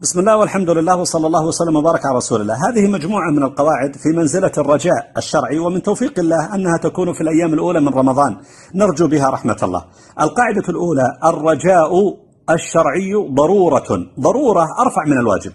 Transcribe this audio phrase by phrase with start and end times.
[0.00, 2.68] بسم الله والحمد لله وصلى الله وسلم وبارك على رسول الله.
[2.68, 7.54] هذه مجموعة من القواعد في منزلة الرجاء الشرعي ومن توفيق الله أنها تكون في الأيام
[7.54, 8.36] الأولى من رمضان.
[8.74, 9.84] نرجو بها رحمة الله.
[10.20, 11.90] القاعدة الأولى الرجاء
[12.50, 14.06] الشرعي ضرورة.
[14.20, 15.52] ضرورة أرفع من الواجب.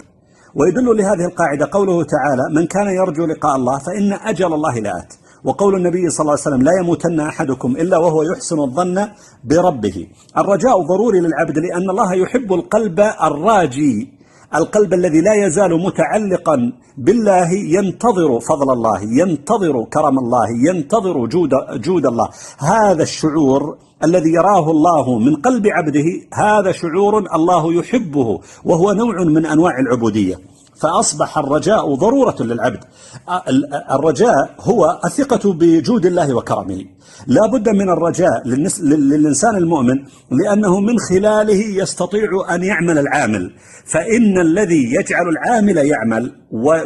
[0.55, 5.13] ويدل لهذه القاعدة قوله تعالى من كان يرجو لقاء الله فإن أجل الله لآت
[5.43, 9.07] وقول النبي صلى الله عليه وسلم لا يموتن أحدكم إلا وهو يحسن الظن
[9.43, 10.07] بربه.
[10.37, 14.20] الرجاء ضروري للعبد لأن الله يحب القلب الراجي.
[14.55, 22.05] القلب الذي لا يزال متعلقا بالله ينتظر فضل الله ينتظر كرم الله ينتظر جود, جود
[22.05, 22.29] الله.
[22.59, 29.45] هذا الشعور الذي يراه الله من قلب عبده هذا شعور الله يحبه وهو نوع من
[29.45, 30.39] أنواع العبودية.
[30.81, 32.83] فأصبح الرجاء ضرورة للعبد.
[33.91, 36.85] الرجاء هو الثقة بجود الله وكرمه.
[37.27, 38.47] لا بد من الرجاء
[38.83, 39.95] للإنسان المؤمن
[40.31, 43.53] لأنه من خلاله يستطيع أن يعمل العامل.
[43.85, 46.35] فإن الذي يجعل العامل يعمل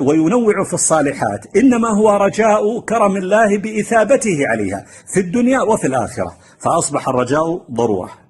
[0.02, 6.38] وينوع في الصالحات إنما هو رجاء كرم الله بإثابته عليها في الدنيا وفي الآخرة.
[6.60, 8.25] فأصبح الرجاء ضرورة.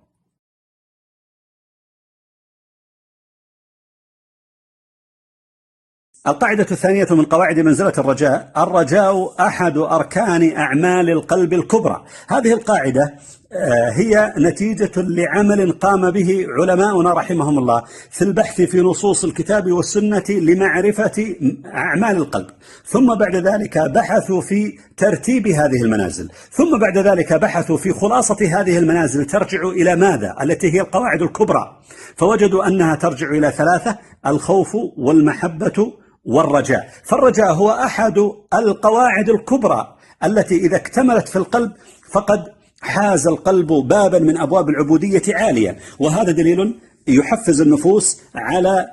[6.28, 12.04] القاعدة الثانية من قواعد منزلة الرجاء الرجاء أحد أركان أعمال القلب الكبرى.
[12.28, 13.14] هذه القاعدة
[13.54, 20.24] آه، هي نتيجة لعمل قام به علماؤنا رحمهم الله في البحث في نصوص الكتاب والسنة
[20.30, 22.48] لمعرفة أعمال القلب.
[22.86, 26.30] ثم بعد ذلك بحثوا في ترتيب هذه المنازل.
[26.52, 31.78] ثم بعد ذلك بحثوا في خلاصة هذه المنازل ترجع إلى ماذا؟ التي هي القواعد الكبرى.
[32.16, 33.98] فوجدوا أنها ترجع إلى ثلاثة.
[34.28, 35.94] الخوف والمحبة
[36.26, 36.90] والرجاء.
[37.04, 38.18] فالرجاء هو أحد
[38.54, 41.72] القواعد الكبرى التي إذا اكتملت في القلب
[42.12, 42.44] فقد
[42.82, 48.88] حاز القلب بابا من أبواب العبودية عالية وهذا دليل يحفز النفوس على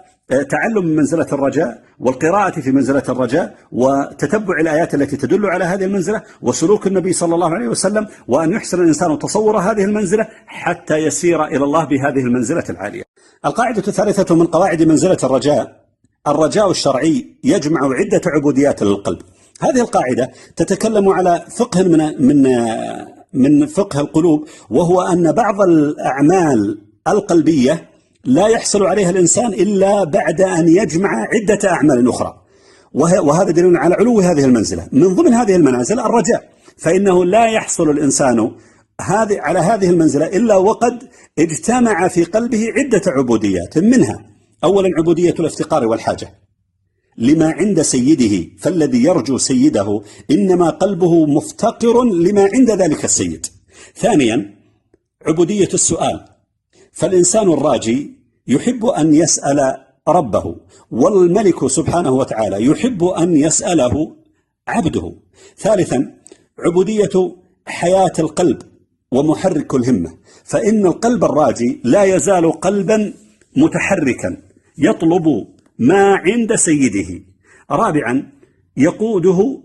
[0.51, 6.86] تعلم منزلة الرجاء والقراءة في منزلة الرجاء وتتبع الآيات التي تدل على هذه المنزلة وسلوك
[6.86, 11.85] النبي صلى الله عليه وسلم وأن يحسن الإنسان تصور هذه المنزلة حتى يسير إلى الله
[11.85, 13.11] بهذه المنزلة العالية.
[13.46, 15.83] القاعدة الثالثة من قواعد منزلة الرجاء
[16.27, 19.18] الرجاء الشرعي يجمع عدة عبوديات للقلب.
[19.60, 22.48] هذه القاعدة تتكلم على فقه من من
[23.33, 26.78] من فقه القلوب وهو أن بعض الأعمال
[27.08, 27.88] القلبية
[28.24, 32.34] لا يحصل عليها الإنسان إلا بعد أن يجمع عدة أعمال أخرى.
[32.94, 34.89] وهذا دليل على علو هذه المنزلة.
[34.92, 38.50] من ضمن هذه المنازل الرجاء فإنه لا يحصل الإنسان
[39.01, 41.08] هذه على هذه المنزلة إلا وقد
[41.39, 44.27] اجتمع في قلبه عدة عبوديات منها
[44.64, 46.39] أولا عبودية الافتقار والحاجة.
[47.19, 53.47] لما عند سيده فالذي يرجو سيده إنما قلبه مفتقر لما عند ذلك السيد.
[53.97, 54.55] ثانيا
[55.27, 56.25] عبودية السؤال.
[56.92, 59.77] فالإنسان الراجي يحب أن يسأل
[60.08, 60.57] ربه
[60.91, 64.17] والملك سبحانه وتعالى يحب أن يسأله
[64.69, 65.13] عبده.
[65.58, 66.14] ثالثا
[66.58, 67.36] عبودية
[67.67, 68.71] حياة القلب.
[69.12, 70.11] ومحرك الهمة.
[70.45, 73.14] فإن القلب الراجي لا يزال قلبا
[73.56, 74.36] متحركا
[74.78, 75.46] يطلب
[75.78, 77.20] ما عند سيده.
[77.70, 78.33] رابعا
[78.77, 79.62] يقوده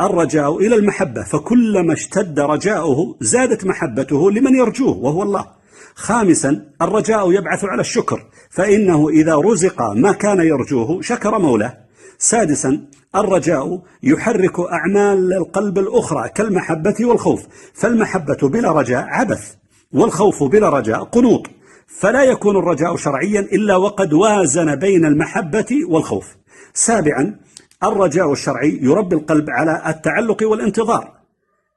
[0.00, 5.46] الرجاء إلى المحبة فكلما اشتد رجاؤه زادت محبته لمن يرجوه وهو الله.
[5.94, 6.50] خامسا
[6.82, 11.85] الرجاء يبعث على الشكر فإنه إذا رزق ما كان يرجوه شكر مولاه.
[12.18, 12.80] سادسا
[13.16, 17.46] الرجاء يحرك أعمال القلب الأخرى كالمحبة والخوف.
[17.74, 19.54] فالمحبة بلا رجاء عبث
[19.92, 21.46] والخوف بلا رجاء قنوط.
[21.86, 26.36] فلا يكون الرجاء شرعيا إلا وقد وازن بين المحبة والخوف.
[26.74, 27.36] سابعا
[27.82, 31.12] الرجاء الشرعي يربي القلب على التعلق والانتظار.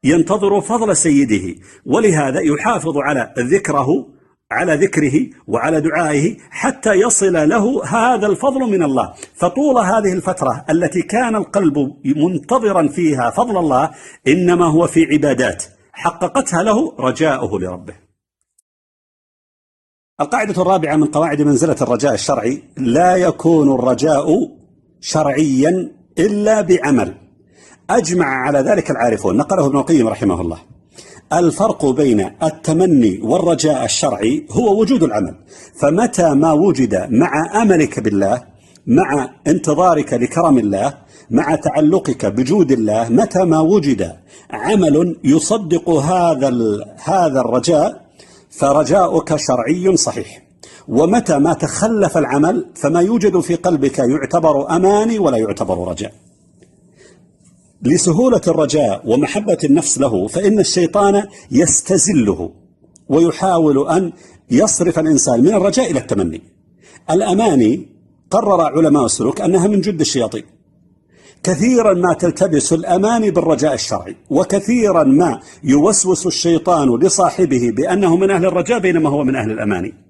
[0.03, 4.18] ينتظر فضل سيده ولهذا يحافظ على ذكره
[4.51, 9.13] على ذكره وعلى دعائه حتى يصل له هذا الفضل من الله.
[9.35, 13.91] فطول هذه الفترة التي كان القلب منتظرا فيها فضل الله
[14.27, 17.93] إنما هو في عبادات حققتها له رجاؤه لربه.
[20.21, 24.51] القاعدة الرابعة من قواعد منزلة الرجاء الشرعي لا يكون الرجاء
[25.01, 27.15] شرعيا إلا بعمل.
[27.89, 29.37] أجمع على ذلك العارفون.
[29.37, 30.78] نقله ابن القيم رحمه الله.
[31.33, 35.35] الفرق بين التمني والرجاء الشرعي هو وجود العمل.
[35.79, 38.43] فمتى ما وجد مع أملك بالله
[38.87, 40.93] مع انتظارك لكرم الله
[41.31, 44.15] مع تعلقك بجود الله متى ما وجد
[44.51, 46.49] عمل يصدق هذا
[47.03, 48.01] هذا الرجاء
[48.49, 50.41] فرجاؤك شرعي صحيح.
[50.87, 56.11] ومتى ما تخلف العمل فما يوجد في قلبك يعتبر أماني ولا يعتبر رجاء.
[57.83, 62.51] لسهولة الرجاء ومحبة النفس له فإن الشيطان يستزله
[63.09, 64.11] ويحاول أن
[64.51, 66.41] يصرف الإنسان من الرجاء إلى التمني.
[67.11, 67.87] الأماني
[68.31, 70.43] قرر علماء السلوك أنها من جد الشياطين.
[71.43, 78.79] كثيرا ما تلتبس الأماني بالرجاء الشرعي وكثيرا ما يوسوس الشيطان لصاحبه بأنه من أهل الرجاء
[78.79, 80.08] بينما هو من أهل الأماني.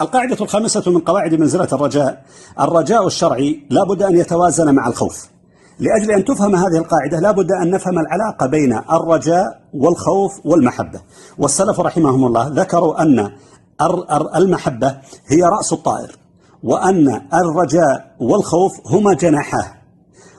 [0.00, 2.24] القاعدة الخامسة من قواعد منزلة الرجاء.
[2.60, 5.28] الرجاء الشرعي لا بد أن يتوازن مع الخوف.
[5.78, 11.00] لأجل أن تفهم هذه القاعدة لا بد أن نفهم العلاقة بين الرجاء والخوف والمحبة.
[11.38, 13.30] والسلف رحمهم الله ذكروا أن
[14.36, 16.18] المحبة هي رأس الطائر
[16.62, 19.72] وأن الرجاء والخوف هما جناحاه.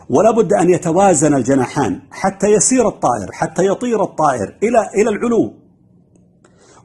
[0.10, 5.54] ولا بد أن يتوازن الجناحان حتى يسير الطائر حتى يطير الطائر إلى إلى العلو.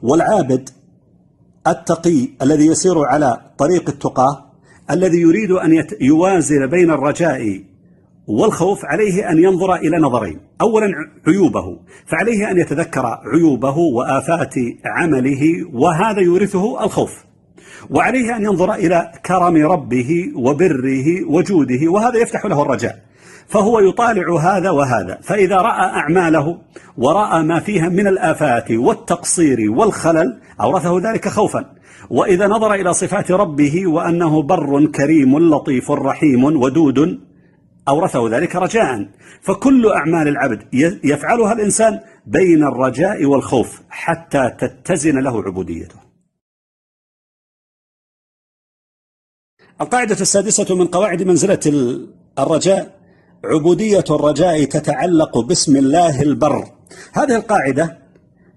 [0.03, 0.69] والعابد
[1.67, 4.45] التقي الذي يسير على طريق التقى
[4.91, 7.61] الذي يريد أن يوازن بين الرجاء
[8.27, 10.39] والخوف عليه أن ينظر إلى نظرين.
[10.61, 10.87] أولا
[11.27, 14.53] عيوبه فعليه أن يتذكر عيوبه وآفات
[14.85, 15.41] عمله
[15.73, 17.25] وهذا يورثه الخوف.
[17.89, 22.99] وعليه أن ينظر إلى كرم ربه وبره وجوده وهذا يفتح له الرجاء.
[23.47, 25.19] فهو يطالع هذا وهذا.
[25.21, 26.61] فإذا رأى أعماله
[26.97, 31.75] ورأى ما فيها من الآفات والتقصير والخلل أورثه ذلك خوفا.
[32.09, 37.19] وإذا نظر إلى صفات ربه وأنه بر كريم لطيف رحيم ودود
[37.87, 39.09] أورثه ذلك رجاء.
[39.41, 40.67] فكل أعمال العبد
[41.03, 45.95] يفعلها الإنسان بين الرجاء والخوف حتى تتزن له عبوديته.
[49.81, 51.59] القاعدة السادسة من قواعد منزلة
[52.39, 52.96] الرجاء
[53.45, 56.65] عبودية الرجاء تتعلق باسم الله البر.
[57.13, 57.97] هذه القاعدة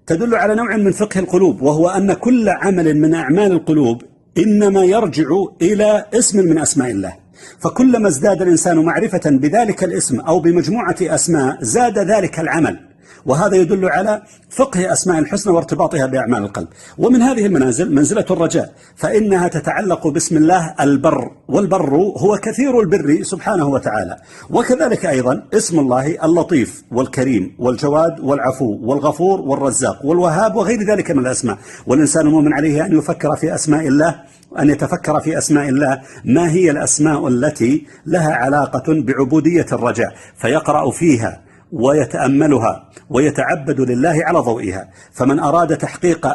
[0.07, 4.01] تدل على نوع من فقه القلوب وهو أن كل عمل من أعمال القلوب
[4.37, 5.25] إنما يرجع
[5.61, 7.13] إلى اسم من أسماء الله.
[7.59, 12.79] فكلما ازداد الإنسان معرفة بذلك الاسم أو بمجموعة أسماء زاد ذلك العمل.
[13.25, 16.67] وهذا يدل على فقه أسماء الحسنى وارتباطها بأعمال القلب.
[16.97, 23.67] ومن هذه المنازل منزلة الرجاء فإنها تتعلق باسم الله البر والبر هو كثير البر سبحانه
[23.67, 24.17] وتعالى.
[24.49, 31.57] وكذلك أيضا اسم الله اللطيف والكريم والجواد والعفو والغفور والرزاق والوهاب وغير ذلك من الأسماء.
[31.87, 34.15] والإنسان المؤمن عليه أن يفكر في أسماء الله
[34.59, 41.41] أن يتفكر في أسماء الله ما هي الأسماء التي لها علاقة بعبودية الرجاء؟ فيقرأ فيها
[41.71, 44.91] ويتأملها ويتعبد لله على ضوئها.
[45.11, 46.27] فمن أراد تحقيق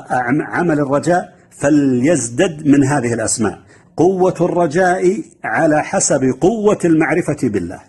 [0.43, 3.61] عمل الرجاء فليزدد من هذه الأسماء.
[3.97, 7.83] قوة الرجاء على حسب قوة المعرفة بالله.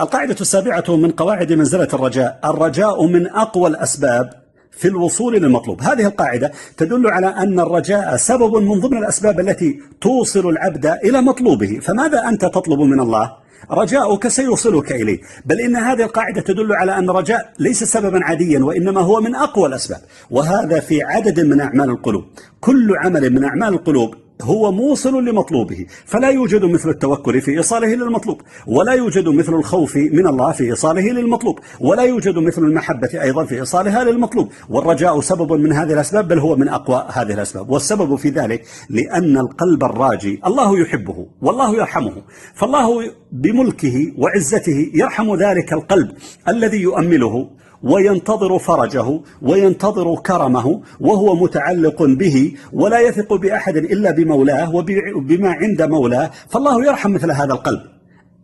[0.00, 2.40] القاعدة السابعة من قواعد منزلة الرجاء.
[2.44, 4.45] الرجاء من أقوى الأسباب
[4.76, 10.48] في الوصول للمطلوب هذه القاعدة تدل على أن الرجاء سبب من ضمن الأسباب التي توصل
[10.48, 11.78] العبد إلى مطلوبه.
[11.82, 13.32] فماذا أنت تطلب من الله؟
[13.70, 15.20] رجاؤك سيوصلك إليه.
[15.46, 19.68] بل إن هذه القاعدة تدل على أن الرجاء ليس سببا عاديا وإنما هو من أقوى
[19.68, 20.00] الأسباب.
[20.30, 22.24] وهذا في عدد من أعمال القلوب.
[22.60, 28.40] كل عمل من أعمال القلوب هو موصل لمطلوبه فلا يوجد مثل التوكل في إيصاله للمطلوب
[28.66, 33.60] ولا يوجد مثل الخوف من الله في إيصاله للمطلوب ولا يوجد مثل المحبة أيضا في
[33.60, 34.52] إيصالها للمطلوب.
[34.68, 37.70] والرجاء سبب من هذه الأسباب بل هو من أقوى هذه الأسباب.
[37.70, 42.12] والسبب في ذلك لأن القلب الراجي الله يحبه والله يرحمه
[42.54, 46.12] فالله بملكه وعزته يرحم ذلك القلب
[46.48, 47.50] الذي يؤمله.
[47.90, 52.36] وينتظر فرجه وينتظر كرمه وهو متعلق به
[52.72, 57.82] ولا يثق بأحد إلا بمولاه وبما عند مولاه فالله يرحم مثل هذا القلب.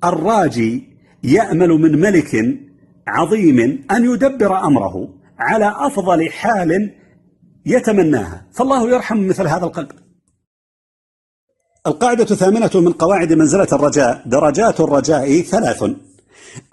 [0.04, 0.70] الراجي
[1.25, 2.32] يأمل من ملك
[3.06, 3.58] عظيم
[3.90, 5.08] أن يدبر أمره
[5.38, 6.70] على أفضل حال
[7.66, 8.46] يتمناها.
[8.52, 9.90] فالله يرحم مثل هذا القلب.
[11.87, 15.84] القاعدة الثامنة من قواعد منزلة الرجاء درجات الرجاء ثلاث.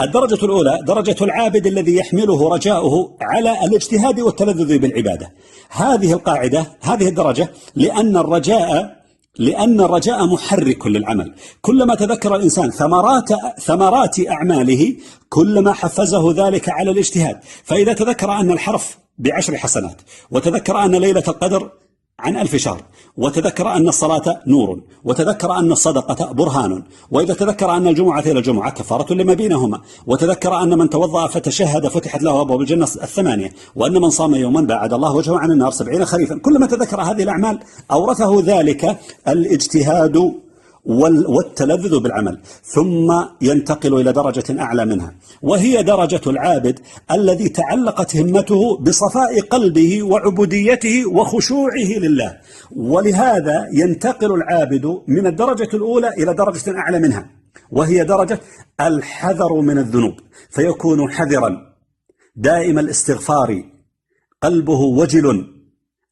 [0.01, 5.33] الدرجة الأولى درجة العابد الذي يحمله رجاؤه على الاجتهاد والتلذذ بالعبادة.
[5.69, 8.99] هذه القاعدة هذه الدرجة لأن الرجاء
[9.39, 11.33] لأن الرجاء محرك للعمل.
[11.61, 14.95] كلما تذكر الإنسان ثمرات ثمرات أعماله
[15.29, 17.39] كلما حفزه ذلك على الاجتهاد.
[17.63, 21.69] فإذا تذكر أن الحرف بعشر حسنات وتذكر أن ليلة القدر
[22.19, 22.81] عن ألف شهر.
[23.17, 29.13] وتذكر أن الصلاة نور وتذكر أن الصدقة برهان وإذا تذكر أن الجمعة إلى الجمعة كفارة
[29.13, 34.35] لما بينهما وتذكر أن من توضأ فتشهد فتحت له أبواب الجنة الثمانية وأن من صام
[34.35, 36.37] يوما بعد الله وجهه عن النار سبعين خريفا.
[36.37, 37.59] كلما تذكر هذه الأعمال
[37.91, 38.97] أورثه ذلك
[39.27, 40.33] الاجتهاد
[40.85, 45.15] والتلذذ بالعمل ثم ينتقل إلى درجة أعلى منها.
[45.41, 46.79] وهي درجة العابد
[47.11, 52.37] الذي تعلقت همته بصفاء قلبه وعبوديته وخشوعه لله.
[52.75, 57.29] ولهذا ينتقل العابد من الدرجة الأولى إلى درجة أعلى منها
[57.71, 58.39] وهي درجة
[58.81, 60.13] الحذر من الذنوب.
[60.49, 61.69] فيكون حذرا
[62.35, 63.63] دائم الاستغفار
[64.43, 65.58] قلبه وجل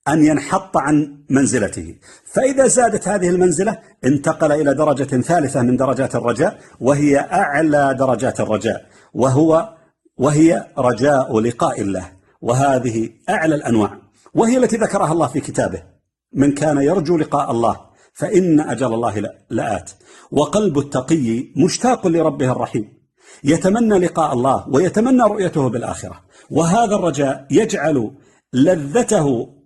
[0.07, 1.95] أن ينحط عن منزلته.
[2.25, 8.85] فإذا زادت هذه المنزلة انتقل إلى درجة ثالثة من درجات الرجاء وهي أعلى درجات الرجاء
[9.13, 9.73] وهو
[10.17, 12.11] وهي رجاء لقاء الله.
[12.41, 13.97] وهذه أعلى الأنواع.
[14.33, 15.83] وهي التي ذكرها الله في كتابه.
[16.33, 17.77] من كان يرجو لقاء الله
[18.13, 19.91] فإن أجل الله لآت.
[20.31, 22.93] وقلب التقي مشتاق لربه الرحيم.
[23.43, 26.23] يتمنى لقاء الله ويتمنى رؤيته بالآخرة.
[26.49, 28.11] وهذا الرجاء يجعل
[28.53, 29.56] لذته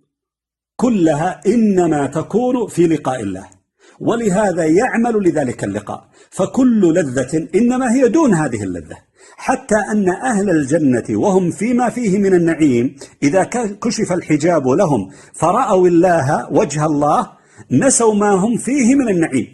[0.82, 3.46] كلها إنما تكون في لقاء الله.
[4.00, 6.02] ولهذا يعمل لذلك اللقاء.
[6.38, 8.98] فكل لذة إنما هي دون هذه اللذة.
[9.38, 13.44] حتى أن أهل الجنة وهم فيما فيه من النعيم إذا
[13.84, 17.20] كشف الحجاب لهم فرأوا الله وجه الله
[17.72, 19.48] نسوا ما هم فيه من النعيم.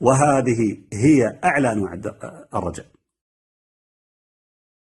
[0.00, 0.60] وهذه
[0.92, 1.92] هي أعلى أنواع
[2.54, 2.86] الرجاء.